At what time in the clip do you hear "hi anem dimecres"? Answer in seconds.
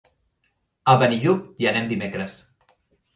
1.63-2.41